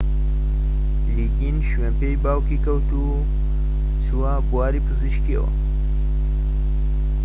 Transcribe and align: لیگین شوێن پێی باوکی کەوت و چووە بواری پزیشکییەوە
لیگین 1.15 1.57
شوێن 1.69 1.93
پێی 1.99 2.15
باوکی 2.23 2.61
کەوت 2.65 2.89
و 2.93 3.03
چووە 4.03 4.33
بواری 4.49 4.83
پزیشکییەوە 4.87 5.51